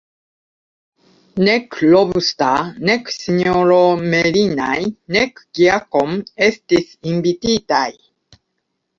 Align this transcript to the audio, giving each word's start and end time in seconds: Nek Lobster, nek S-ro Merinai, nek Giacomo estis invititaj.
Nek 1.47 1.67
Lobster, 1.89 2.69
nek 2.89 3.11
S-ro 3.17 3.81
Merinai, 4.13 4.87
nek 5.17 5.43
Giacomo 5.59 6.23
estis 6.47 6.89
invititaj. 7.13 7.91